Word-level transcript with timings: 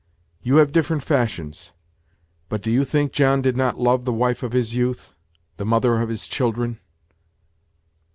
You 0.41 0.55
have 0.55 0.71
different 0.71 1.03
fashions; 1.03 1.73
but 2.49 2.63
do 2.63 2.71
you 2.71 2.83
think 2.85 3.11
John 3.11 3.43
did 3.43 3.55
not 3.55 3.77
love 3.79 4.03
the 4.03 4.11
wife 4.11 4.41
of 4.41 4.51
his 4.51 4.73
youth 4.73 5.13
the 5.57 5.63
mother 5.63 6.01
of 6.01 6.09
his 6.09 6.27
children?" 6.27 6.79